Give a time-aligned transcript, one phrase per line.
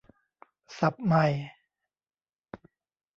[0.79, 1.25] ศัพท์ใหม่